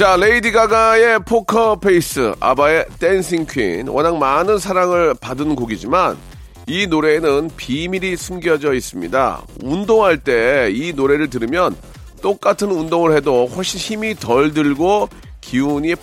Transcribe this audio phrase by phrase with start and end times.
[0.00, 6.16] 자 레이디 가가의 포커 페이스 아바의 댄싱 퀸 워낙 많은 사랑을 받은 곡이지만
[6.66, 11.76] 이 노래에는 비밀이 숨겨져 있습니다 운동할 때 이 노래를 들으면
[12.22, 15.10] 똑같은 운동을 해도 훨씬 힘이 덜 들고
[15.42, 15.94] 기운이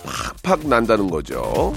[0.44, 1.74] 팍팍 난다는 거죠.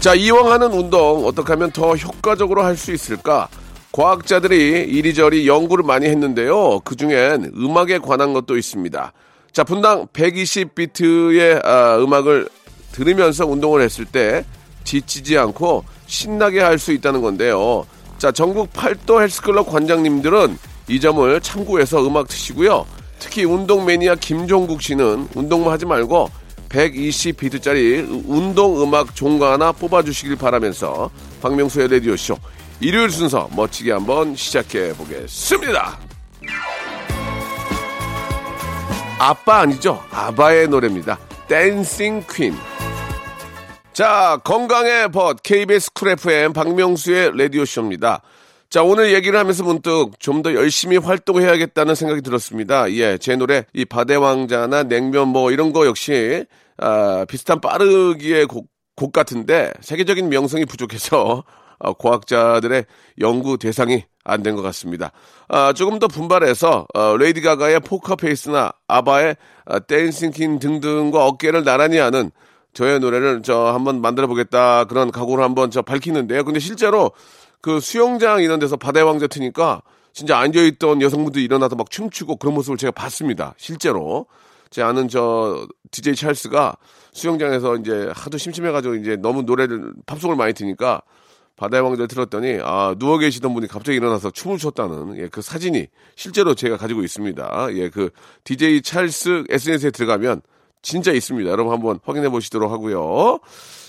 [0.00, 3.48] 자, 이왕 하는 운동 어떻게 하면 더 효과적으로 할 수 있을까?
[3.92, 6.80] 과학자들이 이리저리 연구를 많이 했는데요.
[6.84, 9.12] 그 중엔 음악에 관한 것도 있습니다.
[9.52, 12.48] 자, 분당 120비트의 아, 음악을
[12.92, 14.44] 들으면서 운동을 했을 때
[14.84, 17.86] 지치지 않고 신나게 할 수 있다는 건데요.
[18.18, 20.58] 자, 전국 팔도 헬스클럽 관장님들은
[20.88, 22.86] 이 점을 참고해서 음악 트시고요.
[23.18, 26.30] 특히 운동 매니아 김종국 씨는 운동만 하지 말고
[26.68, 32.36] 120비트짜리 운동 음악 종가 하나 뽑아주시길 바라면서 박명수의 라디오쇼
[32.80, 35.98] 일요일 순서 멋지게 한번 시작해 보겠습니다.
[39.18, 40.00] 아빠 아니죠?
[40.12, 41.18] 아바의 노래입니다.
[41.48, 42.54] 댄싱 퀸.
[43.92, 48.22] 자, 건강의 벗 KBS 쿨 FM 박명수의 라디오 쇼입니다.
[48.70, 52.92] 자, 오늘 얘기를 하면서 문득 좀 더 열심히 활동해야겠다는 생각이 들었습니다.
[52.92, 56.44] 예, 제 노래, 이 바다의 왕자나 냉면 뭐 이런 거 역시,
[56.76, 62.84] 아, 비슷한 빠르기의 곡, 곡 같은데, 세계적인 명성이 부족해서, 아, 과학자들의
[63.20, 65.10] 연구 대상이 안 된 것 같습니다.
[65.48, 72.30] 아, 조금 더 분발해서, 어, 레이디 가가의 포커페이스나 아바의 아, 댄싱퀸 등등과 어깨를 나란히 하는
[72.74, 76.44] 저의 노래를 저 한번 만들어 보겠다 그런 각오를 한번 저 밝히는데요.
[76.44, 77.12] 근데 실제로
[77.62, 79.80] 그 수영장 이런 데서 바다의 왕자 트니까
[80.12, 83.54] 진짜 앉아있던 여성분들이 일어나서 막 춤추고 그런 모습을 제가 봤습니다.
[83.56, 84.26] 실제로.
[84.70, 86.76] 제 아는 저 DJ 찰스가
[87.14, 91.00] 수영장에서 이제 하도 심심해가지고 이제 너무 노래를, 팝송을 많이 트니까
[91.58, 96.54] 바다의 왕자를 틀었더니 아, 누워 계시던 분이 갑자기 일어나서 춤을 췄다는 예, 그 사진이 실제로
[96.54, 97.68] 제가 가지고 있습니다.
[97.72, 98.10] 예, 그
[98.44, 100.40] DJ 찰스 SNS에 들어가면
[100.82, 101.50] 진짜 있습니다.
[101.50, 103.40] 여러분 한번 확인해 보시도록 하고요.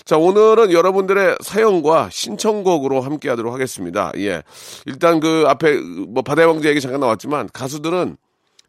[0.04, 4.10] 자, 오늘은 여러분들의 사연과 신청곡으로 함께 하도록 하겠습니다.
[4.16, 4.42] 예.
[4.86, 8.16] 일단 그 앞에 뭐 바다의 왕자 얘기 잠깐 나왔지만 가수들은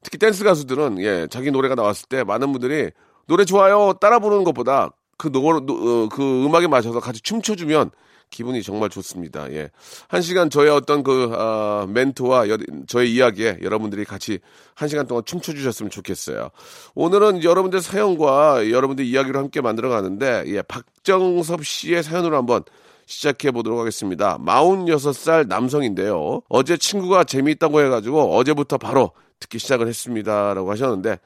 [0.03, 2.91] 특히 댄스 가수들은 예, 자기 노래가 나왔을 때 많은 분들이
[3.27, 7.91] 노래 좋아요 따라 부르는 것보다 그 노, 어, 그 음악에 맞춰서 같이 춤춰 주면
[8.31, 9.51] 기분이 정말 좋습니다.
[9.51, 9.69] 예.
[10.07, 14.39] 한 시간 저의 어떤 그, 어, 멘트와 여, 저의 이야기에 여러분들이 같이
[14.73, 16.49] 한 시간 동안 춤춰주셨으면 좋겠어요.
[16.95, 22.63] 오늘은 여러분들 사연과 여러분들 이야기를 함께 만들어 가는데, 예, 박정섭 씨의 사연으로 한번
[23.05, 24.37] 시작해 보도록 하겠습니다.
[24.39, 26.41] 46살 남성인데요.
[26.47, 30.53] 어제 친구가 재미있다고 해가지고 어제부터 바로 듣기 시작을 했습니다.
[30.53, 31.19] 라고 하셨는데,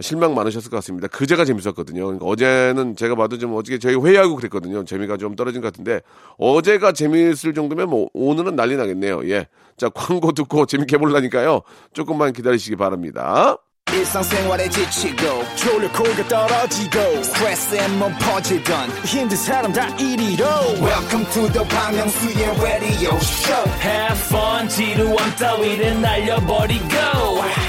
[0.00, 1.06] 실망 많으셨을 것 같습니다.
[1.08, 2.04] 그제가 재밌었거든요.
[2.04, 4.84] 그러니까 어제는 제가 봐도 좀 어저께 저희 회의하고 그랬거든요.
[4.84, 6.00] 재미가 좀 떨어진 것 같은데
[6.36, 9.28] 어제가 재미있을 정도면 뭐 오늘은 난리 나겠네요.
[9.30, 9.46] 예.
[9.76, 11.62] 자, 광고 듣고 재밌게 해보려니까요.
[11.92, 13.58] 조금만 기다리시기 바랍니다.
[13.94, 20.44] 일상생활에 지치고, 졸려 코가 떨어지고, 스트레스에 몸 퍼지던, 힘든 사람 다 이리로.
[20.80, 26.86] welcome to the Bang Myung-soo's radio show Have fun 지루함 따위를 날려버리고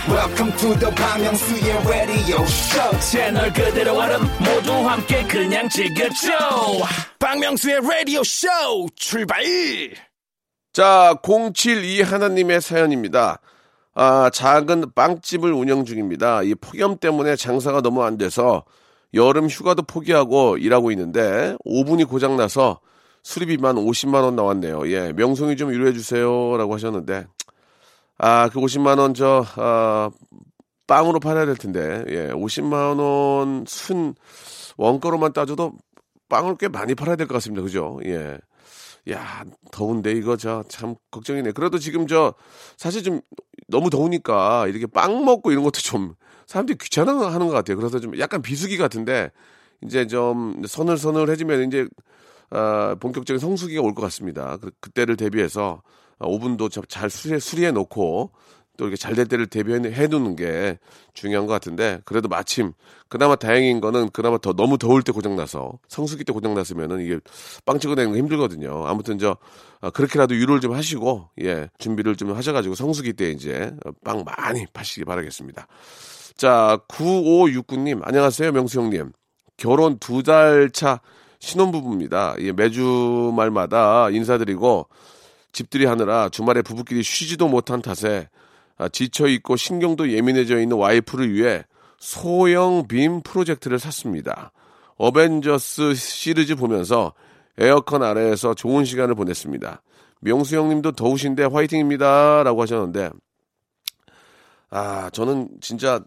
[0.10, 6.32] welcome to the Bang Myung-soo's radio show 채널 그대로 얼음 모두 함께 그냥 즐겨줘
[7.20, 8.48] 박명수의 라디오 쇼
[8.96, 9.44] 출발.
[10.74, 13.40] 자, 072 하나님의 사연입니다.
[13.96, 16.44] 아, 작은 빵집을 운영 중입니다.
[16.44, 18.64] 이 폭염 때문에 장사가 너무 안 돼서
[19.14, 22.82] 여름 휴가도 포기하고 일하고 있는데 오븐이 고장나서
[23.24, 24.90] 수리비만 50만 원 나왔네요.
[24.92, 27.26] 예, 명송이 좀 위로해 주세요라고 하셨는데
[28.18, 30.10] 아, 그 50만 원 저 아,
[30.88, 32.04] 빵으로 팔아야 될 텐데.
[32.10, 34.14] 예, 50만 원 순
[34.78, 35.72] 원가로만 따져도
[36.30, 37.62] 빵을 꽤 많이 팔아야 될 것 같습니다.
[37.64, 38.00] 그죠?
[38.06, 38.38] 예.
[39.12, 41.52] 야, 더운데 이거 저 참 걱정이네.
[41.52, 42.34] 그래도 지금 저
[42.78, 43.22] 사실 좀
[43.68, 46.16] 너무 더우니까 이렇게 빵 먹고 이런 것도 좀
[46.48, 47.78] 사람들이 귀찮아 하는 것 같아요.
[47.78, 49.32] 그래서 좀 약간 비수기 같은데
[49.84, 51.88] 이제 좀 서늘서늘해지면 이제
[52.52, 54.58] 아, 본격적인 성수기가 올 것 같습니다.
[54.58, 55.82] 그, 그때를 대비해서
[56.20, 58.32] 아, 오븐도 저- 잘 수리해, 수리해 놓고
[58.78, 60.78] 또 이렇게 잘 될 때를 대비해 두는 게
[61.14, 62.74] 중요한 것 같은데 그래도 마침
[63.08, 67.20] 그나마 다행인 거는 그나마 더 너무 더울 때 고장 나서 성수기 때 고장 났으면은 이게
[67.66, 68.86] 빵 찍어내는 거 힘들거든요.
[68.88, 69.38] 아무튼 저
[69.82, 73.72] 아, 그렇게라도 유로를 좀 하시고 예 준비를 좀 하셔가지고 성수기 때 이제
[74.04, 75.68] 빵 많이 파시기 바라겠습니다.
[76.38, 79.12] 자 9569님 안녕하세요 명수 형님
[79.58, 81.00] 결혼 두 달 차
[81.40, 82.36] 신혼부부입니다.
[82.40, 84.88] 예, 매주 말마다 인사드리고
[85.52, 88.36] 집들이 하느라 주말에 부부끼리 쉬지도 못한 탓에 아,
[88.92, 91.64] 지쳐 있고 신경도 예민해져 있는 와이프를 위해
[91.98, 94.52] 소형 빔 프로젝트를 샀습니다.
[94.98, 97.14] 어벤져스 시리즈 보면서
[97.58, 99.82] 에어컨 아래에서 좋은 시간을 보냈습니다.
[100.22, 102.44] 명수 형님도 더우신데 화이팅입니다.
[102.44, 103.12] 라고 하셨는데,
[104.70, 106.02] 아, 저는 진짜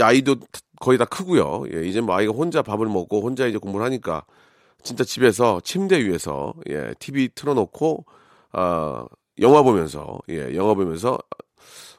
[0.00, 0.36] 아이도
[0.80, 1.64] 거의 다 크고요.
[1.74, 4.24] 예, 이제 뭐 아이가 혼자 밥을 먹고 혼자 이제 공부를 하니까
[4.82, 8.04] 진짜 집에서 침대 위에서 예, TV 틀어놓고
[8.52, 9.06] 아,
[9.40, 11.18] 영화 보면서 예, 영화 보면서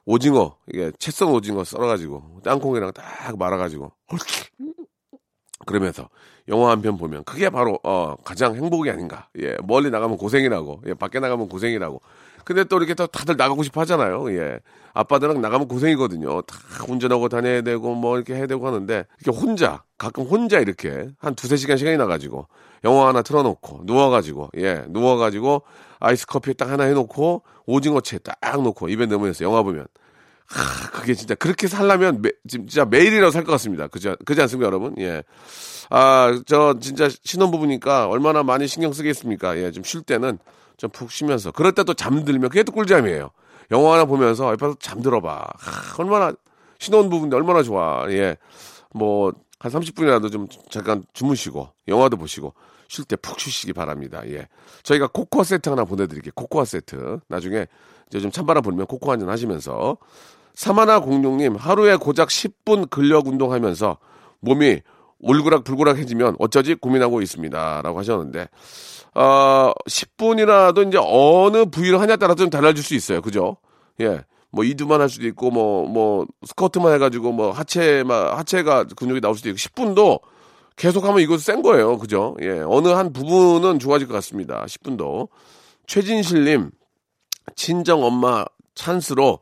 [0.05, 3.91] 오징어 이게 채썬 오징어 썰어가지고 땅콩이랑 딱 말아가지고
[5.65, 6.09] 그러면서
[6.49, 9.29] 영화 한 편 보면 그게 바로 어 가장 행복이 아닌가.
[9.39, 10.81] 예, 멀리 나가면 고생이라고.
[10.87, 12.01] 예, 밖에 나가면 고생이라고.
[12.45, 14.31] 근데 또 이렇게 또 다들 나가고 싶어 하잖아요.
[14.37, 14.59] 예.
[14.93, 16.41] 아빠들랑 나가면 고생이거든요.
[16.43, 16.55] 다
[16.87, 21.55] 운전하고 다녀야 되고 뭐 이렇게 해야 되고 하는데 이렇게 혼자 가끔 혼자 이렇게 한 두세
[21.55, 22.47] 시간 시간이 나가지고
[22.83, 25.63] 영화 하나 틀어놓고 누워가지고 예 누워가지고
[25.99, 29.87] 아이스 커피 딱 하나 해놓고 오징어채 딱 놓고 입에 넣으면서 영화 보면
[30.45, 33.87] 하, 그게 진짜 그렇게 살려면 매, 진짜 매일이라도 살 것 같습니다.
[33.87, 34.93] 그지 그지 않습니까, 여러분?
[34.99, 35.23] 예.
[35.89, 39.57] 아, 저 진짜 신혼부부니까 얼마나 많이 신경 쓰겠습니까?
[39.57, 40.37] 예, 좀 쉴 때는
[40.77, 43.29] 좀 푹 쉬면서 그럴 때 또 잠들면 그게 또 꿀잠이에요.
[43.71, 45.47] 영화 하나 보면서 옆에서 잠들어봐.
[45.57, 46.33] 하, 얼마나
[46.79, 48.05] 신혼부부인데 얼마나 좋아.
[48.11, 48.37] 예.
[48.93, 52.53] 뭐 한 30분이라도 좀 잠깐 주무시고 영화도 보시고
[52.89, 54.21] 쉴 때 푹 쉬시기 바랍니다.
[54.27, 54.49] 예.
[54.83, 56.33] 저희가 코코아 세트 하나 보내드릴게요.
[56.35, 57.19] 코코아 세트.
[57.29, 57.67] 나중에
[58.09, 59.97] 이제 좀 찬바람 불면 코코아 한잔 하시면서
[60.53, 63.97] 사마나 공룡님 하루에 고작 10분 근력 운동하면서
[64.41, 64.81] 몸이
[65.23, 68.47] 울그락불그락해지면 어쩌지 고민하고 있습니다 라고 하셨는데
[69.15, 73.21] 어 10분이라도 이제 어느 부위를 하냐에 따라서 좀 달라질 수 있어요.
[73.21, 73.57] 그죠?
[74.01, 74.21] 예.
[74.51, 79.49] 뭐 이두만 할 수도 있고 뭐뭐 뭐 스쿼트만 해가지고 뭐 하체만 하체가 근육이 나올 수도
[79.49, 80.21] 있고 10분도
[80.75, 81.97] 계속하면 이거 센 거예요.
[81.97, 82.35] 그죠?
[82.41, 82.61] 예.
[82.65, 84.65] 어느 한 부분은 좋아질 것 같습니다.
[84.65, 85.29] 10분도.
[85.87, 86.71] 최진실님
[87.55, 89.39] 친정 엄마 찬스로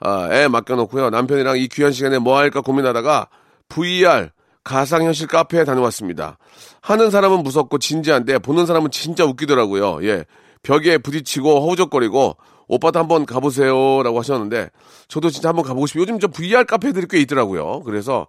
[0.00, 1.10] 아, 애 맡겨놓고요.
[1.10, 3.28] 남편이랑 이 귀한 시간에 뭐 할까 고민하다가
[3.68, 4.30] VR
[4.64, 6.38] 가상현실 카페에 다녀왔습니다.
[6.80, 10.04] 하는 사람은 무섭고 진지한데 보는 사람은 진짜 웃기더라고요.
[10.06, 10.24] 예.
[10.62, 12.36] 벽에 부딪히고 허우적거리고
[12.68, 14.70] 오빠도 한번 가보세요라고 하셨는데
[15.08, 16.02] 저도 진짜 한번 가보고 싶어요.
[16.02, 17.82] 요즘 저 VR 카페들이 꽤 있더라고요.
[17.82, 18.28] 그래서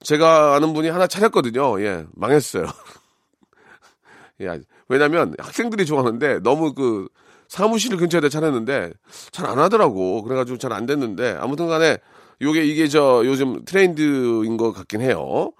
[0.00, 1.80] 제가 아는 분이 하나 차렸거든요.
[1.82, 2.66] 예, 망했어요.
[4.42, 7.08] 예, 왜냐면 학생들이 좋아하는데 너무 그
[7.48, 8.92] 사무실 근처에다 차렸는데
[9.32, 10.22] 잘 안 하더라고.
[10.22, 11.98] 그래가지고 잘 안 됐는데 아무튼 간에
[12.42, 15.52] 요게 이게 저 요즘 트렌드인 것 같긴 해요.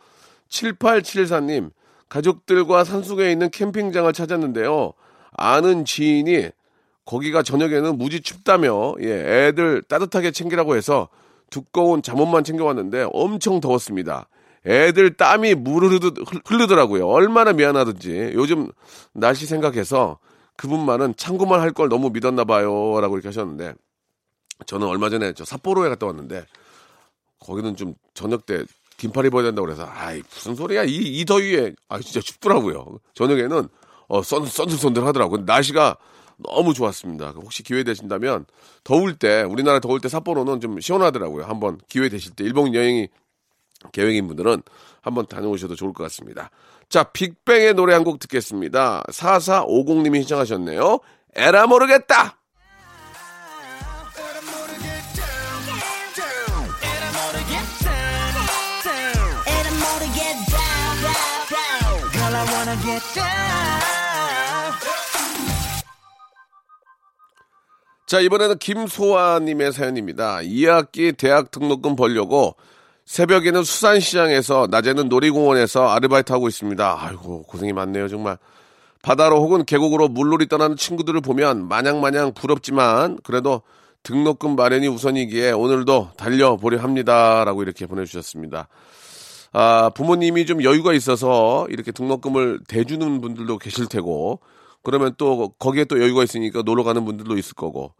[0.48, 1.70] 7874님,
[2.08, 4.92] 가족들과 산속에 있는 캠핑장을 찾았는데요.
[5.32, 6.50] 아는 지인이
[7.04, 11.08] 거기가 저녁에는 무지 춥다며, 예, 애들 따뜻하게 챙기라고 해서
[11.50, 14.28] 두꺼운 잠옷만 챙겨왔는데 엄청 더웠습니다.
[14.66, 16.00] 애들 땀이 물을
[16.44, 17.06] 흐르더라고요.
[17.06, 18.32] 얼마나 미안하든지.
[18.34, 18.68] 요즘
[19.12, 20.18] 날씨 생각해서
[20.56, 23.00] 그분만은 참고만 할 걸 너무 믿었나 봐요.
[23.00, 23.74] 라고 이렇게 하셨는데
[24.66, 26.44] 저는 얼마 전에 저 삿포로에 갔다 왔는데
[27.40, 28.64] 거기는 좀 저녁 때
[28.96, 32.98] 긴팔 입어야 된다고 그래서 아이 무슨 소리야 이, 이 더위에 아 진짜 춥더라고요.
[33.14, 33.68] 저녁에는
[34.08, 35.42] 어 썬, 썬들썬들 하더라고요.
[35.44, 35.96] 날씨가
[36.38, 37.30] 너무 좋았습니다.
[37.36, 38.46] 혹시 기회 되신다면
[38.84, 41.44] 더울 때 우리나라 더울 때 삿포로는 좀 시원하더라고요.
[41.44, 43.08] 한번 기회 되실 때 일본 여행이
[43.92, 44.62] 계획인 분들은
[45.02, 46.50] 한번 다녀오셔도 좋을 것 같습니다.
[46.88, 49.02] 자, 빅뱅의 노래 한 곡 듣겠습니다.
[49.10, 50.98] 4450님이 신청하셨네요.
[51.34, 52.38] 에라 모르겠다!
[68.06, 70.36] 자, 이번에는 김소아님의 사연입니다.
[70.36, 72.54] 2학기 대학 등록금 벌려고
[73.04, 76.96] 새벽에는 수산시장에서 낮에는 놀이공원에서 아르바이트 하고 있습니다.
[77.00, 78.38] 아이고 고생이 많네요 정말.
[79.02, 83.62] 바다로 혹은 계곡으로 물놀이 떠나는 친구들을 보면 마냥마냥 부럽지만 그래도
[84.02, 88.68] 등록금 마련이 우선이기에 오늘도 달려보려 합니다 라고 이렇게 보내주셨습니다.
[89.58, 94.40] 아 부모님이 좀 여유가 있어서 이렇게 등록금을 대주는 분들도 계실 테고
[94.82, 97.94] 그러면 또 거기에 또 여유가 있으니까 놀러 가는 분들도 있을 거고.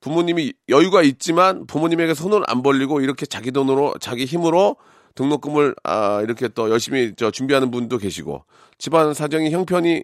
[0.00, 4.76] 부모님이 여유가 있지만 부모님에게 손을 안 벌리고 이렇게 자기 돈으로 자기 힘으로
[5.14, 8.44] 등록금을 아 이렇게 또 열심히 저 준비하는 분도 계시고
[8.76, 10.02] 집안 사정이 형편이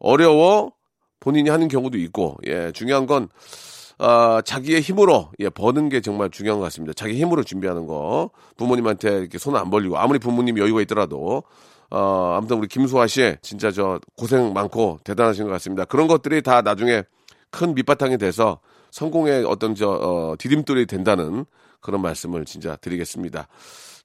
[0.00, 0.72] 어려워
[1.20, 3.28] 본인이 하는 경우도 있고 예 중요한 건
[4.00, 6.94] 어, 자기의 힘으로 예, 버는 게 정말 중요한 것 같습니다.
[6.94, 11.42] 자기 힘으로 준비하는 거 부모님한테 이렇게 손 안 벌리고 아무리 부모님 여유가 있더라도
[11.90, 15.84] 어, 아무튼 우리 김수아 씨 진짜 저 고생 많고 대단하신 것 같습니다.
[15.84, 17.02] 그런 것들이 다 나중에
[17.50, 21.44] 큰 밑바탕이 돼서 성공의 어떤 저 어, 디딤돌이 된다는
[21.80, 23.48] 그런 말씀을 진짜 드리겠습니다.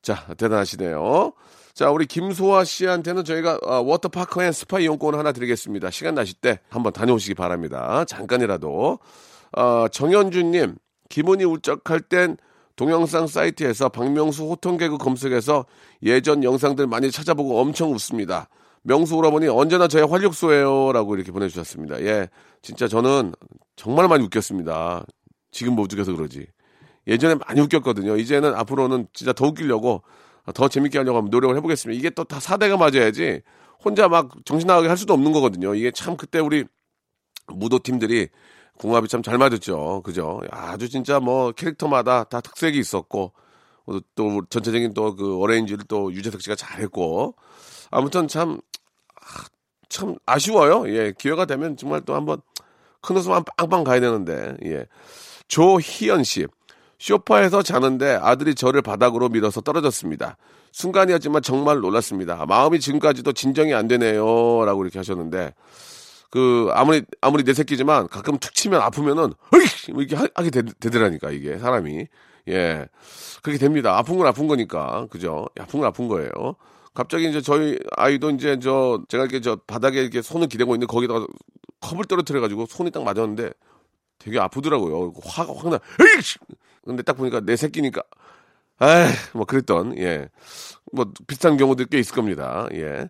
[0.02, 1.32] 자 대단하시네요.
[1.74, 5.90] 자 우리 김소아 씨한테는 저희가 어, 워터파크 앤 스파 이용권 하나 드리겠습니다.
[5.92, 8.04] 시간 나실 때 한번 다녀오시기 바랍니다.
[8.06, 9.00] 잠깐이라도
[9.56, 10.76] 어, 정현주님
[11.10, 12.38] 기분이 울적할 땐
[12.76, 15.66] 동영상 사이트에서 박명수 호통 개그 검색해서
[16.04, 18.50] 예전 영상들 많이 찾아보고 엄청 웃습니다.
[18.84, 22.02] 명수 오라버니 언제나 저의 활력소예요 라고 이렇게 보내주셨습니다.
[22.02, 22.28] 예,
[22.62, 23.34] 진짜 저는
[23.76, 25.06] 정말 많이 웃겼습니다.
[25.52, 26.46] 지금 못 웃겨서 그러지.
[27.08, 28.18] 예전에 많이 웃겼거든요.
[28.18, 30.04] 이제는 앞으로는 진짜 더 웃기려고
[30.54, 31.98] 더 재밌게 하려고 하면 노력을 해보겠습니다.
[31.98, 33.42] 이게 또 다 사대가 맞아야지
[33.84, 35.74] 혼자 막 정신 나가게 할 수도 없는 거거든요.
[35.76, 36.66] 이게 참 그때 우리
[37.48, 38.28] 무도 팀들이
[38.78, 40.02] 궁합이 참 잘 맞았죠.
[40.04, 40.42] 그죠?
[40.52, 43.32] 아주 진짜 뭐 캐릭터마다 다 특색이 있었고
[44.16, 47.36] 또 전체적인 또 그 어레인지를 또 유재석 씨가 잘했고
[47.92, 48.60] 아무튼 참,
[49.16, 49.46] 아,
[49.90, 50.84] 참 아 쉬워요.
[50.90, 52.42] 예, 기회가 되면 정말 또 한번
[53.02, 54.86] 큰 웃음 한 빵빵 가야 되는데, 예.
[55.48, 56.48] 조희연 씨.
[56.98, 60.38] 쇼파에서 자는데 아들이 저를 바닥으로 밀어서 떨어졌습니다.
[60.72, 62.46] 순간이었지만 정말 놀랐습니다.
[62.48, 64.66] 마음이 지금까지도 진정이 안 되네요.
[64.66, 65.54] 라고 이렇게 하셨는데,
[66.32, 69.94] 그, 아무리, 아무리 내 새끼지만 가끔 툭 치면 아프면은, 으이!
[69.94, 72.08] 뭐 이렇게 하, 게 되, 되더라니까, 이게, 사람이.
[72.50, 72.88] 예.
[73.42, 73.98] 그렇게 됩니다.
[73.98, 75.08] 아픈 건 아픈 거니까.
[75.10, 75.48] 그죠?
[75.60, 76.32] 아픈 건 아픈 거예요.
[76.94, 81.26] 갑자기 이제 저희 아이도 이제 저 제가 이렇게 저 바닥에 이렇게 손을 기대고 있는데 거기다가
[81.82, 83.52] 컵을 떨어뜨려 가지고 손이 딱 맞았는데
[84.18, 85.14] 되게 아프더라고요.
[85.24, 85.76] 화가 확 나.
[86.00, 86.22] 에이!
[86.86, 88.02] 근데 딱 보니까 내 새끼니까
[88.82, 90.30] 에이, 뭐 그랬던 예.
[90.94, 92.68] 뭐 비슷한 경우도 꽤 있을 겁니다.
[92.74, 93.10] 예.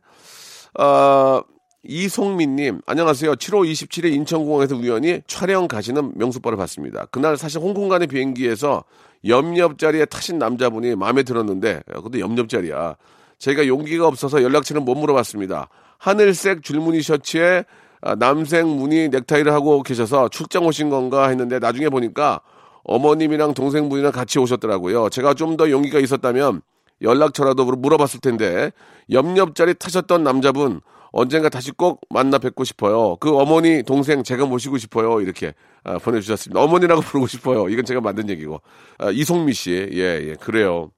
[0.81, 1.41] 어,
[1.87, 3.33] 이송민님, 안녕하세요.
[3.35, 7.05] 7월 27일 인천공항에서 우연히 촬영 가시는 명수빠를 봤습니다.
[7.11, 8.83] 그날 사실 홍콩 간의 비행기에서
[9.27, 12.95] 옆옆자리에 타신 남자분이 마음에 들었는데, 근데 옆옆자리야.
[13.37, 15.69] 제가 용기가 없어서 연락처는 못 물어봤습니다.
[15.97, 17.65] 하늘색 줄무늬 셔츠에
[18.01, 22.41] 아, 남색 무늬 넥타이를 하고 계셔서 출장 오신 건가 했는데 나중에 보니까
[22.83, 25.09] 어머님이랑 동생분이랑 같이 오셨더라고요.
[25.09, 26.61] 제가 좀 더 용기가 있었다면
[27.01, 28.71] 연락처라도 물어봤을 텐데
[29.09, 30.81] 옆옆자리 타셨던 남자분
[31.15, 33.15] 언젠가 다시 꼭 만나 뵙고 싶어요.
[33.21, 35.21] 그 어머니 동생 제가 모시고 싶어요.
[35.21, 35.53] 이렇게
[35.85, 36.61] 아, 보내주셨습니다.
[36.61, 37.69] 어머니라고 부르고 싶어요.
[37.69, 38.61] 이건 제가 만든 얘기고
[38.99, 40.91] 아, 이송미 씨, 예, 예, 그래요.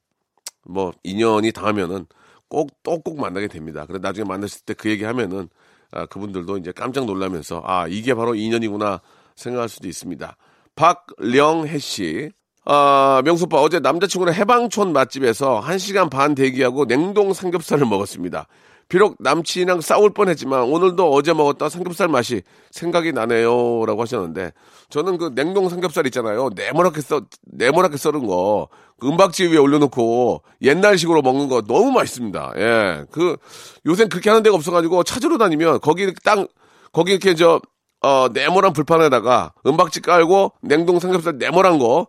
[0.68, 2.08] 뭐 인연이 닿으면은
[2.50, 3.86] 꼭 또 꼭 만나게 됩니다.
[3.86, 5.50] 그래 나중에 만났을 때 그 얘기하면은
[5.92, 9.02] 아, 그분들도 이제 깜짝 놀라면서 아 이게 바로 인연이구나
[9.36, 10.36] 생각할 수도 있습니다.
[10.76, 12.32] 박령혜 씨.
[12.70, 18.48] 아, 명수빠 어제 남자친구랑 해방촌 맛집에서 1시간 반 대기하고 냉동 삼겹살을 먹었습니다.
[18.90, 22.42] 비록 남친이랑 싸울 뻔했지만 오늘도 어제 먹었던 삼겹살 맛이
[22.72, 24.52] 생각이 나네요라고 하셨는데
[24.90, 31.22] 저는 그 냉동 삼겹살 있잖아요 네모나게 써 네모나게 썰은 거 그 은박지 위에 올려놓고 옛날식으로
[31.22, 32.54] 먹는 거 너무 맛있습니다.
[32.58, 33.38] 예, 그
[33.86, 36.48] 요새 그렇게 하는 데가 없어가지고 찾으러 다니면 거기 딱
[36.92, 37.62] 거기 이렇게 저
[38.02, 42.08] 어, 네모난 불판에다가 은박지 깔고 냉동 삼겹살 네모난 거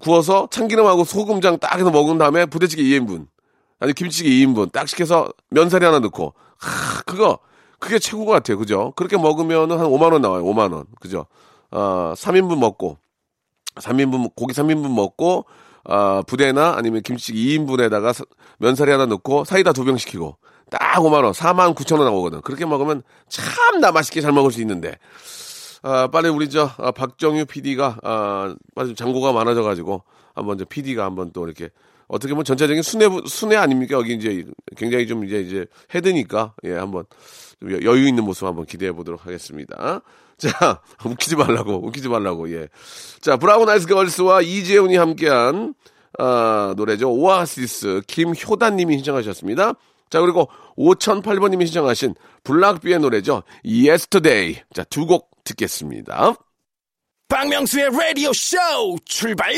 [0.00, 3.26] 구워서 참기름하고 소금장 딱 해서 먹은 다음에 부대찌개 2인분.
[3.80, 7.38] 아니 김치찌개 2인분 딱 시켜서 면사리 하나 넣고 하, 그거
[7.78, 8.58] 그게 최고 것 같아요.
[8.58, 8.92] 그죠?
[8.96, 10.44] 그렇게 먹으면은 한 5만 원 나와요.
[10.44, 10.84] 5만 원.
[11.00, 11.26] 그죠?
[11.70, 12.98] 어, 3인분 먹고
[13.76, 15.46] 3인분 고기 3인분 먹고
[15.84, 18.24] 어, 부대나 아니면 김치찌개 2인분에다가 사,
[18.58, 20.36] 면사리 하나 넣고 사이다 두 병 시키고
[20.70, 22.42] 딱 5만 원, 4만 9천 원 나오거든.
[22.42, 24.98] 그렇게 먹으면 참 나 맛있게 잘 먹을 수 있는데.
[25.82, 30.02] 아, 빨리 우리 저 아, 박정유 PD가 아, 빨리 장고가 많아져 가지고
[30.34, 31.70] 한번 저 PD가 한번 또 이렇게
[32.10, 33.96] 어떻게 보면 전체적인 순회 순회 아닙니까?
[33.96, 34.44] 여기 이제
[34.76, 37.04] 굉장히 좀 이제 이제 헤드니까 예, 한번
[37.60, 40.02] 좀 여유 있는 모습 한번 기대해 보도록 하겠습니다.
[40.36, 42.68] 자, 웃기지 말라고, 웃기지 말라고, 예.
[43.20, 45.74] 자, 브라운 아이스 걸스와 이재훈이 함께한,
[46.18, 47.12] 아, 노래죠.
[47.12, 49.74] 오아시스, 김효단님이 신청하셨습니다.
[50.08, 50.48] 자, 그리고
[50.78, 53.42] 5008번님이 신청하신 블락비의 노래죠.
[53.64, 54.62] Yesterday.
[54.72, 56.34] 자, 두 곡 듣겠습니다.
[57.28, 58.56] 박명수의 라디오 쇼
[59.04, 59.52] 출발!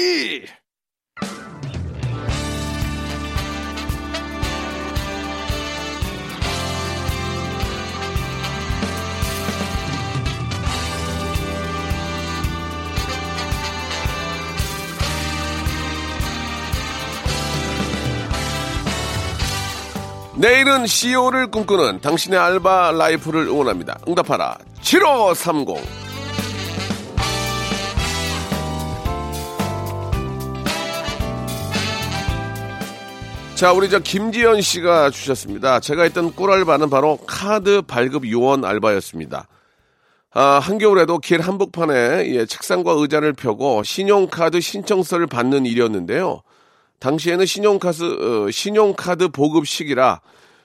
[20.42, 24.00] 내일은 CEO를 꿈꾸는 당신의 알바 라이프를 응원합니다.
[24.08, 24.58] 응답하라.
[24.80, 25.76] 7530.
[33.54, 35.78] 자, 우리 저 김지연 씨가 주셨습니다.
[35.78, 39.46] 제가 했던 꿀알바는 바로 카드 발급 요원 알바였습니다.
[40.32, 46.42] 아, 한겨울에도 길 한복판에 예, 책상과 의자를 펴고 신용카드 신청서를 받는 일이었는데요.
[47.02, 50.20] 당시에는 신용카드, 어, 신용카드 보급 시기라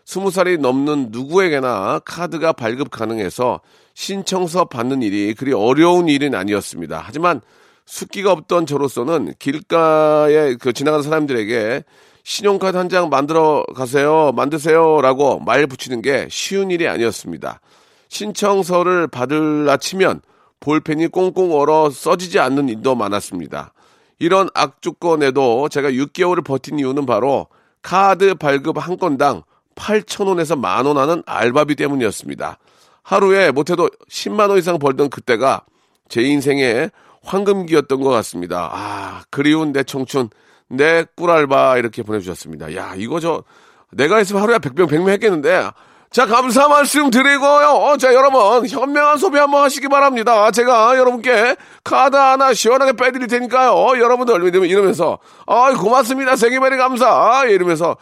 [0.06, 3.60] 스무 살이 넘는 누구에게나 카드가 발급 가능해서
[3.96, 7.02] 신청서 받는 일이 그리 어려운 일은 아니었습니다.
[7.04, 7.42] 하지만
[7.88, 11.84] 숫기가 없던 저로서는 길가에 그 지나가는 사람들에게
[12.24, 17.62] 신용카드 한 장 만들어 가세요, 만드세요 라고 말 붙이는 게 쉬운 일이 아니었습니다.
[18.10, 20.22] 신청서를 받을라 치면
[20.60, 23.74] 볼펜이 꽁꽁 얼어 써지지 않는 일도 많았습니다.
[24.20, 27.48] 이런 악조건에도 제가 6개월을 버틴 이유는 바로
[27.82, 29.44] 카드 발급 한 건당
[29.76, 32.58] 8,000원에서 만원 하는 알바비 때문이었습니다.
[33.04, 35.64] 하루에 못해도 10만원 이상 벌던 그때가
[36.10, 36.92] 제 인생의
[37.24, 38.70] 황금기였던 것 같습니다.
[38.74, 40.30] 아, 그리운 내 청춘,
[40.68, 42.76] 내 꿀알바 이렇게 보내주셨습니다.
[42.76, 43.44] 야, 이거 저,
[43.92, 45.70] 내가 했으면 하루에 100병 100명 했겠는데,
[46.10, 47.68] 자, 감사 말씀 드리고요.
[47.68, 50.50] 어, 자, 여러분, 현명한 소비 한번 하시기 바랍니다.
[50.52, 53.72] 제가 여러분께 카드 하나 시원하게 빼드릴 테니까요.
[53.72, 56.38] 어, 여러분들 이러면서, 아, 고맙습니다.
[56.38, 57.46] 세계메리 감사.
[57.46, 57.98] 이러면서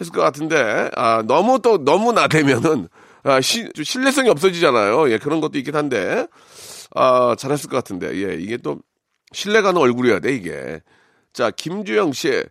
[0.00, 2.88] 했을 것 같은데, 아, 너무 또, 너무 나대면은,
[3.24, 5.10] 아, 시, 신뢰성이 없어지잖아요.
[5.10, 6.26] 예, 그런 것도 있긴 한데,
[6.94, 8.78] 아, 잘했을 것 같은데, 예, 이게 또,
[9.32, 10.80] 신뢰가는 얼굴이어야 돼, 이게.
[11.32, 12.44] 자, 김주영 씨.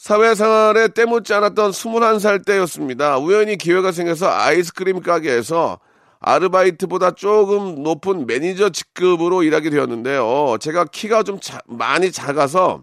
[0.00, 3.18] 사회생활에 때묻지 않았던 21살 때였습니다.
[3.18, 5.78] 우연히 기회가 생겨서 아이스크림 가게에서
[6.20, 10.56] 아르바이트보다 조금 높은 매니저 직급으로 일하게 되었는데요.
[10.58, 12.80] 제가 키가 좀 자, 많이 작아서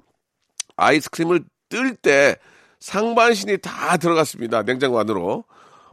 [0.76, 2.36] 아이스크림을 뜰 때
[2.80, 4.62] 상반신이 다 들어갔습니다.
[4.62, 5.44] 냉장고 안으로.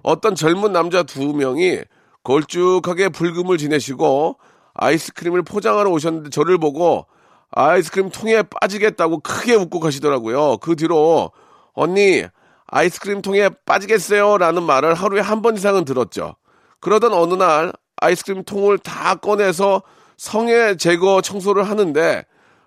[0.02, 1.80] 어떤 젊은 남자 두 명이
[2.22, 4.36] 걸쭉하게 불금을 지내시고
[4.74, 7.06] 아이스크림을 포장하러 오셨는데 저를 보고
[7.56, 10.58] 아이스크림 통에 빠지겠다고 크게 웃고 가시더라고요.
[10.58, 11.30] 그 뒤로
[11.72, 12.24] 언니
[12.66, 14.38] 아이스크림 통에 빠지겠어요?
[14.38, 16.36] 라는 말을 하루에 한 번 이상은 들었죠.
[16.80, 19.82] 그러던 어느 날 아이스크림 통을 다 꺼내서
[20.16, 22.24] 성에 제거 청소를 하는데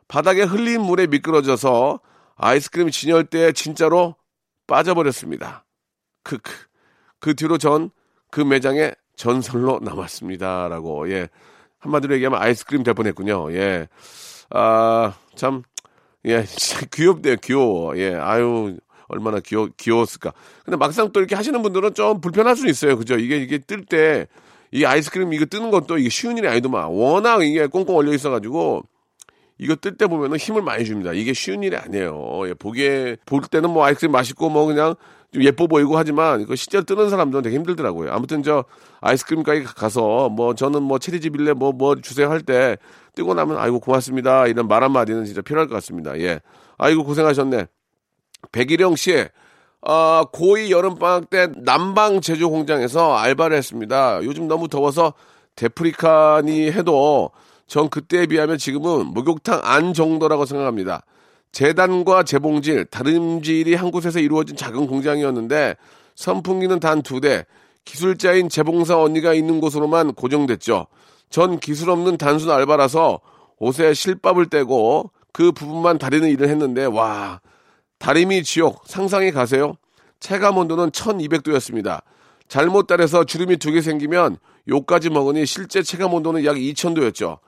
[0.08, 2.00] 바닥에 흘린 물에 미끄러져서
[2.36, 4.16] 아이스크림 진열대에 진짜로
[4.68, 5.66] 빠져버렸습니다.
[6.24, 6.52] 크크.
[7.20, 7.92] 그 뒤로 전
[8.30, 10.68] 그 매장에 전설로 남았습니다.
[10.68, 11.30] 라고, 예.
[11.80, 13.54] 한마디로 얘기하면 아이스크림 될 뻔했군요.
[13.54, 13.88] 예.
[14.50, 15.64] 아, 참,
[16.26, 17.98] 예, 진짜 귀엽대요, 귀여워.
[17.98, 20.34] 예, 아유, 얼마나 귀여, 귀여웠을까.
[20.66, 22.98] 근데 막상 또 이렇게 하시는 분들은 좀 불편할 수 있어요.
[22.98, 23.16] 그죠?
[23.18, 24.28] 이게, 이게 뜰 때,
[24.72, 26.88] 이 아이스크림 이거 뜨는 것도 이게 쉬운 일이 아니더만.
[26.90, 28.84] 워낙 이게 꽁꽁 얼려 있어가지고,
[29.60, 31.14] 이거 뜰 때 보면은 힘을 많이 줍니다.
[31.14, 32.44] 이게 쉬운 일이 아니에요.
[32.50, 34.96] 예, 보기에, 볼 때는 뭐 아이스크림 맛있고 뭐 그냥
[35.34, 38.12] 좀 예뻐 보이고 하지만 이거 실제로 뜨는 사람들은 되게 힘들더라고요.
[38.14, 38.66] 아무튼 저
[39.02, 42.78] 아이스크림 가게 가서 뭐 저는 뭐 체리집일래 뭐, 뭐 주세요 할 때
[43.18, 44.46] 뜨고 나면 아이고 고맙습니다.
[44.46, 46.18] 이런 말 한마디는 진짜 필요할 것 같습니다.
[46.20, 46.40] 예.
[46.78, 47.66] 아이고 고생하셨네.
[48.52, 49.26] 백일영 씨,
[49.82, 54.24] 아, 고2 여름방학 때 남방 제조 공장에서 알바를 했습니다.
[54.24, 55.14] 요즘 너무 더워서
[55.56, 57.32] 데프리카니 해도
[57.66, 61.02] 전 그때에 비하면 지금은 목욕탕 안 정도라고 생각합니다.
[61.52, 65.76] 재단과 재봉질, 다림질이 한 곳에서 이루어진 작은 공장이었는데
[66.14, 67.46] 선풍기는 단 두 대,
[67.84, 70.86] 기술자인 재봉사 언니가 있는 곳으로만 고정됐죠.
[71.30, 73.20] 전 기술 없는 단순 알바라서
[73.60, 77.42] 옷에 실밥을 떼고 그 부분만 다리는 일을 했는데 와
[78.00, 79.74] 다리미 지옥 상상이 가세요?
[80.20, 82.02] 체감 온도는 1200도였습니다.
[82.48, 84.38] 잘못 따라서 주름이 두 개 생기면
[84.70, 87.40] 요까지 먹으니 실제 체감 온도는 약 2000도였죠.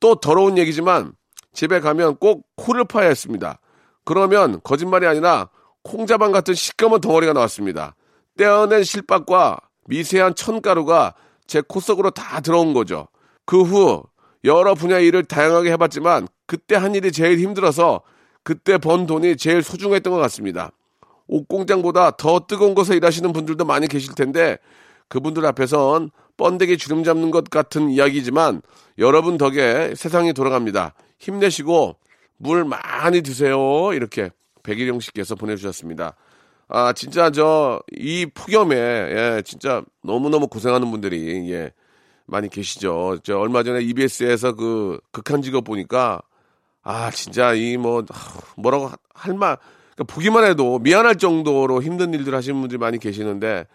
[0.00, 1.12] 또 더러운 얘기지만
[1.52, 3.58] 집에 가면 꼭 코를 파야 했습니다.
[4.04, 5.48] 그러면 거짓말이 아니라
[5.82, 7.94] 콩자반 같은 시꺼먼 덩어리가 나왔습니다.
[8.36, 11.14] 떼어낸 실밥과 미세한 천가루가
[11.46, 13.08] 제 코 속으로 다 들어온 거죠.
[13.48, 14.02] 그 후
[14.44, 18.02] 여러 분야 일을 다양하게 해봤지만 그때 한 일이 제일 힘들어서
[18.42, 20.70] 그때 번 돈이 제일 소중했던 것 같습니다.
[21.28, 24.58] 옷공장보다 더 뜨거운 곳에 일하시는 분들도 많이 계실 텐데
[25.08, 28.60] 그분들 앞에선 번데기 주름 잡는 것 같은 이야기지만
[28.98, 30.92] 여러분 덕에 세상이 돌아갑니다.
[31.18, 31.96] 힘내시고
[32.36, 33.94] 물 많이 드세요.
[33.94, 34.28] 이렇게
[34.62, 36.16] 백일영 씨께서 보내주셨습니다.
[36.68, 41.72] 아 진짜 저 이 폭염에 예 진짜 너무 너무 고생하는 분들이 예
[42.28, 43.18] 많이 계시죠.
[43.24, 46.20] 저 얼마 전에 EBS에서 그 극한 직업 보니까
[46.82, 48.04] 아 진짜 이 뭐
[48.56, 49.56] 뭐라고 할말
[49.94, 53.66] 그러니까 보기만 해도 미안할 정도로 힘든 일들 하시는 분들이 많이 계시는데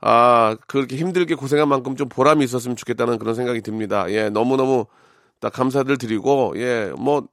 [0.00, 4.06] 아 그렇게 힘들게 고생한 만큼 좀 보람이 있었으면 좋겠다는 그런 생각이 듭니다.
[4.10, 4.86] 예 너무 너무
[5.40, 7.28] 딱 감사들 드리고 예뭐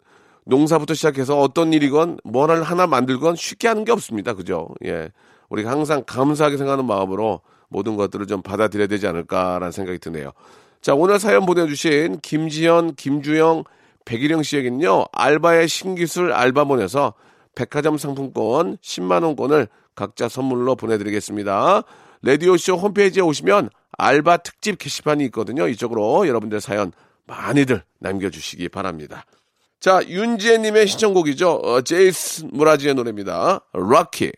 [0.46, 4.34] 농사부터 시작해서 어떤 일이건 뭘 하나 만들건 쉽게 하는 게 없습니다.
[4.34, 4.70] 그죠?
[4.86, 5.12] 예.
[5.50, 7.42] 우리가 항상 감사하게 생각하는 마음으로
[7.74, 10.32] 모든 것들을 좀 받아들여야 되지 않을까라는 생각이 드네요.
[10.82, 13.64] 자, 오늘 사연 보내주신 김지현, 김주영,
[14.06, 17.14] 백일영 씨에게는요, 알바의 신기술 알바몬에서
[17.56, 21.84] 백화점 상품권 10만원권을 각자 선물로 보내드리겠습니다.
[22.22, 25.68] 레디오쇼 홈페이지에 오시면 알바 특집 게시판이 있거든요.
[25.68, 26.92] 이쪽으로 여러분들 사연
[27.26, 29.26] 많이들 남겨주시기 바랍니다.
[29.80, 31.52] 자, 윤지혜님의 신청곡이죠.
[31.52, 33.60] 어, 제이스 무라지의 노래입니다.
[33.74, 34.32] 럭키.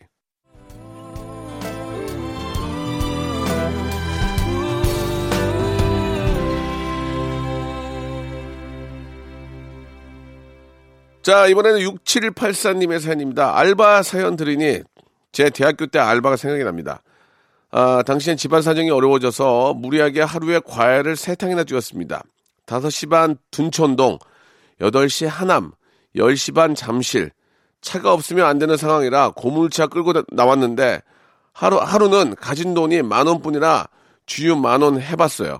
[11.26, 13.58] 자, 이번에는 6784님의 사연입니다.
[13.58, 14.78] 알바 사연 들으니
[15.32, 17.02] 제 대학교 때 알바가 생각이 납니다.
[17.72, 22.22] 아, 당시엔 집안 사정이 어려워져서 무리하게 하루에 과외를 세 탕이나 뛰었습니다.
[22.66, 24.20] 5시 반 둔촌동,
[24.80, 25.72] 8시 하남,
[26.14, 27.32] 10시 반 잠실.
[27.80, 31.02] 차가 없으면 안 되는 상황이라 고물차 끌고 나왔는데
[31.52, 33.88] 하루, 하루는 가진 돈이 만 원뿐이라
[34.26, 35.58] 주유 만 원 해봤어요.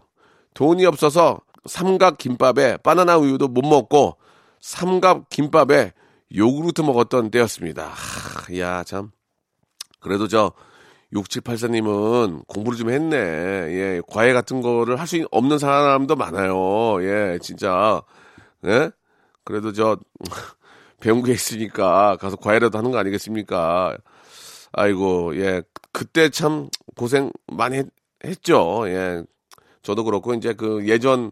[0.54, 4.16] 돈이 없어서 삼각 김밥에 바나나 우유도 못 먹고
[4.66, 5.92] 삼갑 김밥에
[6.34, 7.86] 요구르트 먹었던 때였습니다.
[7.86, 9.12] 하, 야, 참.
[10.00, 10.50] 그래도 저
[11.12, 13.16] 6784님은 공부를 좀 했네.
[13.16, 17.00] 예, 과외 같은 거를 할 수 없는 사람도 많아요.
[17.04, 18.02] 예, 진짜.
[18.64, 18.90] 예?
[19.44, 19.98] 그래도 저,
[20.98, 23.96] 배운 게 있으니까 가서 과외라도 하는 거 아니겠습니까?
[24.72, 25.62] 아이고, 예.
[25.92, 27.86] 그때 참 고생 많이 했,
[28.24, 28.82] 했죠.
[28.88, 29.22] 예.
[29.82, 31.30] 저도 그렇고, 이제 그 예전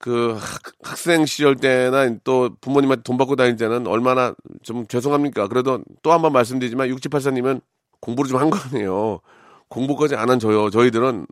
[0.00, 0.36] 그
[0.82, 5.46] 학, 생 시절 때나 또 부모님한테 돈 받고 다닐 때는 얼마나 좀 죄송합니까?
[5.48, 7.60] 그래도 또 한 번 말씀드리지만 6784님은
[8.00, 9.20] 공부를 좀 한거 아니에요.
[9.68, 10.70] 공부까지 안 한 저요.
[10.70, 11.26] 저희들은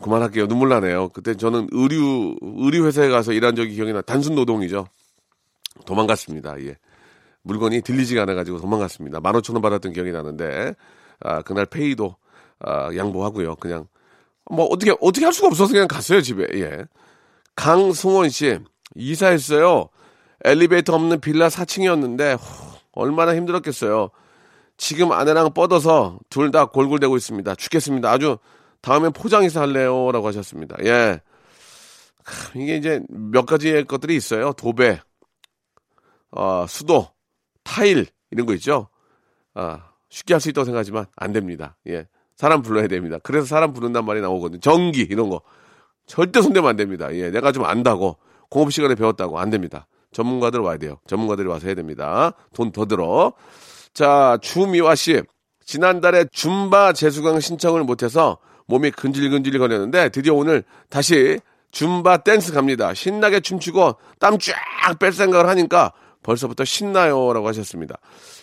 [0.00, 0.46] 그만할게요.
[0.46, 1.08] 눈물 나네요.
[1.10, 4.00] 그때 저는 의류, 의류 회사에 가서 일한 적이 기억이 나.
[4.02, 4.86] 단순 노동이죠.
[5.84, 6.60] 도망갔습니다.
[6.62, 6.76] 예.
[7.42, 9.20] 물건이 들리지가 않아가지고 도망갔습니다.
[9.20, 10.74] 만 오천 원 받았던 기억이 나는데,
[11.20, 12.16] 아, 그날 페이도,
[12.60, 13.56] 아, 양보하고요.
[13.56, 13.88] 그냥,
[14.50, 16.46] 뭐, 어떻게, 어떻게 할 수가 없어서 그냥 갔어요, 집에.
[16.54, 16.84] 예.
[17.60, 18.58] 강승원 씨,
[18.94, 19.90] 이사했어요.
[20.44, 22.38] 엘리베이터 없는 빌라 4층이었는데,
[22.92, 24.08] 얼마나 힘들었겠어요.
[24.78, 27.54] 지금 아내랑 뻗어서 둘 다 골골대고 있습니다.
[27.56, 28.10] 죽겠습니다.
[28.10, 28.38] 아주
[28.80, 30.10] 다음엔 포장해서 할래요.
[30.10, 30.76] 라고 하셨습니다.
[30.84, 31.20] 예.
[32.56, 34.54] 이게 이제 몇 가지의 것들이 있어요.
[34.54, 34.98] 도배,
[36.30, 37.08] 어, 수도,
[37.62, 38.88] 타일, 이런 거 있죠.
[39.52, 41.76] 아, 쉽게 할 수 있다고 생각하지만 안 됩니다.
[41.88, 42.06] 예.
[42.36, 43.18] 사람 불러야 됩니다.
[43.22, 44.60] 그래서 사람 부른단 말이 나오거든요.
[44.60, 45.42] 전기, 이런 거.
[46.10, 47.14] 절대 손대면 안 됩니다.
[47.14, 48.16] 예, 내가 좀 안다고
[48.48, 49.86] 공업 시간에 배웠다고 안 됩니다.
[50.12, 50.98] 전문가들 와야 돼요.
[51.06, 52.32] 전문가들이 와서 해야 됩니다.
[52.52, 53.32] 돈 더 들어.
[53.94, 55.22] 자, 주미화 씨.
[55.64, 61.38] 지난달에 줌바 재수강 신청을 못해서 몸이 근질근질 거렸는데 드디어 오늘 다시
[61.70, 62.92] 줌바 댄스 갑니다.
[62.92, 65.92] 신나게 춤추고 땀 쫙 뺄 생각을 하니까
[66.24, 67.32] 벌써부터 신나요.
[67.32, 67.98] 라고 하셨습니다.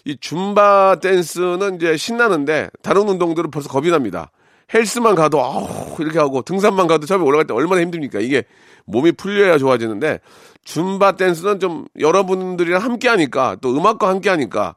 [0.05, 4.31] 이 줌바 댄스는 이제 신나는데 다른 운동들은 벌써 겁이 납니다.
[4.73, 8.19] 헬스만 가도 아우 이렇게 하고 등산만 가도 처음에 올라갈 때 얼마나 힘듭니까?
[8.19, 8.43] 이게
[8.85, 10.19] 몸이 풀려야 좋아지는데
[10.65, 14.75] 줌바 댄스는 좀 여러분들이랑 함께 하니까 또 음악과 함께 하니까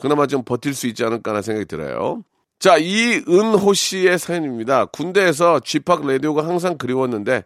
[0.00, 2.24] 그나마 좀 버틸 수 있지 않을까 하는 생각이 들어요.
[2.58, 4.86] 자, 이은호 씨의 사연입니다.
[4.86, 7.44] 군대에서 쥐팍 라디오가 항상 그리웠는데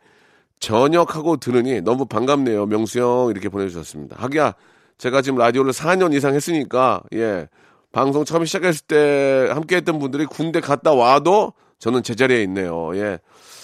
[0.60, 2.66] 전역하고 들으니 너무 반갑네요.
[2.66, 4.16] 명수 형 이렇게 보내주셨습니다.
[4.18, 4.54] 하기야
[4.98, 7.48] 제가 지금 라디오를 4년 이상 했으니까 예
[7.92, 11.52] 방송 처음 시작했을 때 함께했던 분들이 군대 갔다 와도
[11.84, 12.96] 저는 제자리에 있네요.
[12.96, 13.18] 예.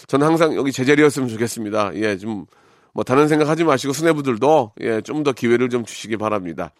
[0.06, 1.92] 저는 항상 여기 제자리였으면 좋겠습니다.
[1.94, 2.44] 예, 좀,
[2.92, 6.70] 뭐, 다른 생각 하지 마시고, 수뇌부들도, 예, 좀 더 기회를 좀 주시기 바랍니다.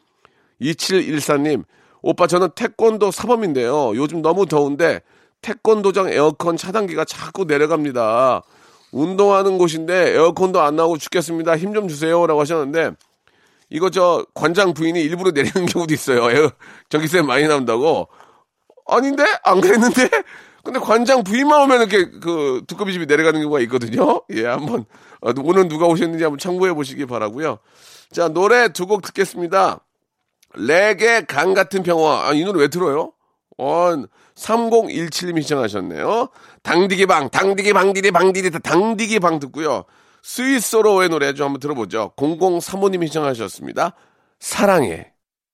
[0.61, 1.65] 2714님,
[2.03, 3.97] 오빠 저는 태권도 사범인데요.
[3.97, 5.01] 요즘 너무 더운데,
[5.41, 8.43] 태권도장 에어컨 차단기가 자꾸 내려갑니다.
[8.93, 11.57] 운동하는 곳인데 에어컨도 안 나오고 죽겠습니다.
[11.57, 12.27] 힘 좀 주세요.
[12.27, 12.91] 라고 하셨는데,
[13.71, 16.31] 이거 저 관장 부인이 일부러 내리는 경우도 있어요.
[16.31, 16.51] 에어,
[16.91, 18.09] 전기세 많이 나온다고.
[18.87, 19.25] 아닌데?
[19.45, 20.11] 안 그랬는데?
[20.65, 24.23] 근데 관장 부인만 오면 이렇게 그 두꺼비 집이 내려가는 경우가 있거든요.
[24.31, 24.85] 예, 한번
[25.21, 27.59] 어, 오늘 누가 오셨는지 한번 참고해 보시기 바라고요.
[28.13, 29.81] 자, 노래 두 곡 듣겠습니다.
[30.55, 32.29] 레게 강 같은 평화.
[32.29, 33.13] 아, 이 노래 왜 들어요?
[33.59, 33.93] 어,
[34.35, 36.29] 3017님이 시청하셨네요.
[36.63, 39.85] 당디기 방, 당디기 방디디 방디디 당디기 방 듣고요.
[40.23, 42.13] 스위스로의 노래 좀 한번 들어보죠.
[42.17, 43.95] 0035님이 시청하셨습니다.
[44.39, 45.13] 사랑해.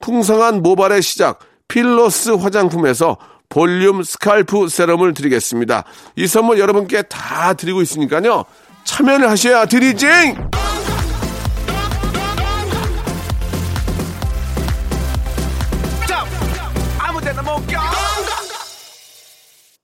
[0.00, 3.16] 풍성한 모발의 시작 필로스 화장품에서
[3.48, 5.84] 볼륨 스칼프 세럼을 드리겠습니다.
[6.16, 8.44] 이 선물 여러분께 다 드리고 있으니까요.
[8.84, 10.06] 참여를 하셔야 드리지!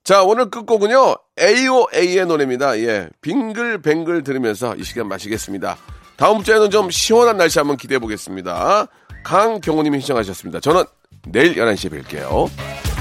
[0.04, 2.76] 자, 오늘 끝곡은요, AOA의 노래입니다.
[2.80, 3.08] 예.
[3.20, 5.76] 빙글뱅글 들으면서 이 시간 마시겠습니다.
[6.16, 8.88] 다음 주에는 좀 시원한 날씨 한번 기대해 보겠습니다.
[9.22, 10.60] 강경호님이 신청하셨습니다.
[10.60, 10.84] 저는
[11.26, 12.91] 내일 11시에 뵐게요.